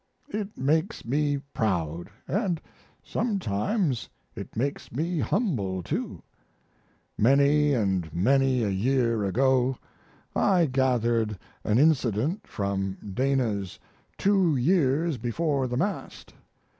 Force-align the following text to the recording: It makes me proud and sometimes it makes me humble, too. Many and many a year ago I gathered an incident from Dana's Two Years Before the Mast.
It 0.29 0.57
makes 0.57 1.05
me 1.05 1.37
proud 1.53 2.09
and 2.27 2.59
sometimes 3.03 4.09
it 4.35 4.55
makes 4.55 4.91
me 4.91 5.19
humble, 5.19 5.83
too. 5.83 6.23
Many 7.19 7.75
and 7.75 8.11
many 8.11 8.63
a 8.63 8.69
year 8.69 9.23
ago 9.23 9.77
I 10.35 10.65
gathered 10.65 11.37
an 11.63 11.77
incident 11.77 12.47
from 12.47 12.97
Dana's 13.13 13.77
Two 14.17 14.55
Years 14.55 15.19
Before 15.19 15.67
the 15.67 15.77
Mast. 15.77 16.33